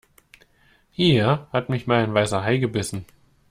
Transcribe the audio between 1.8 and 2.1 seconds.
mal